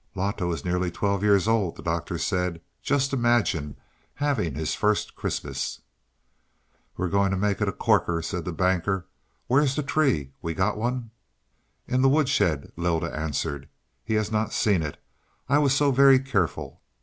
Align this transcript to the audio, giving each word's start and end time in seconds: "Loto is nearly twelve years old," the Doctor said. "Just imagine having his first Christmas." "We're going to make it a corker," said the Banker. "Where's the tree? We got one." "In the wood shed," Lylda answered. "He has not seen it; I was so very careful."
"Loto 0.15 0.51
is 0.51 0.65
nearly 0.65 0.89
twelve 0.89 1.21
years 1.21 1.47
old," 1.47 1.75
the 1.75 1.83
Doctor 1.83 2.17
said. 2.17 2.59
"Just 2.81 3.13
imagine 3.13 3.75
having 4.15 4.55
his 4.55 4.73
first 4.73 5.15
Christmas." 5.15 5.81
"We're 6.97 7.07
going 7.07 7.29
to 7.29 7.37
make 7.37 7.61
it 7.61 7.67
a 7.67 7.71
corker," 7.71 8.23
said 8.23 8.43
the 8.43 8.51
Banker. 8.51 9.05
"Where's 9.45 9.75
the 9.75 9.83
tree? 9.83 10.31
We 10.41 10.55
got 10.55 10.75
one." 10.75 11.11
"In 11.87 12.01
the 12.01 12.09
wood 12.09 12.29
shed," 12.29 12.71
Lylda 12.75 13.15
answered. 13.15 13.69
"He 14.03 14.15
has 14.15 14.31
not 14.31 14.53
seen 14.53 14.81
it; 14.81 14.97
I 15.47 15.59
was 15.59 15.71
so 15.75 15.91
very 15.91 16.17
careful." 16.17 16.81